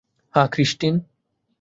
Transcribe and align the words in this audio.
হ্যাঁ, 0.35 0.47
ক্রিস্টিন। 0.47 0.95